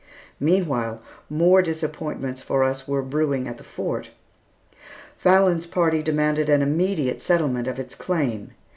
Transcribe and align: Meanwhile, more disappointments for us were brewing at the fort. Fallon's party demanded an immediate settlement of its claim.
Meanwhile, 0.39 0.99
more 1.29 1.61
disappointments 1.61 2.41
for 2.41 2.63
us 2.63 2.87
were 2.87 3.03
brewing 3.03 3.47
at 3.47 3.59
the 3.59 3.63
fort. 3.63 4.09
Fallon's 5.15 5.67
party 5.67 6.01
demanded 6.01 6.49
an 6.49 6.63
immediate 6.63 7.21
settlement 7.21 7.67
of 7.67 7.77
its 7.77 7.93
claim. 7.93 8.49